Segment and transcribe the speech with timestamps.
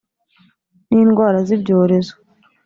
[0.89, 2.13] n’indwara z’ibyorezo